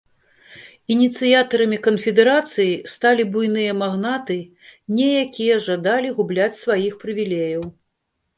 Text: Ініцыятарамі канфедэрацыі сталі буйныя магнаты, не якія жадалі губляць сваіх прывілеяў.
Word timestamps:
Ініцыятарамі 0.93 1.77
канфедэрацыі 1.87 2.71
сталі 2.93 3.23
буйныя 3.35 3.75
магнаты, 3.83 4.39
не 5.01 5.07
якія 5.25 5.59
жадалі 5.67 6.09
губляць 6.17 6.51
сваіх 6.63 6.93
прывілеяў. 7.07 7.63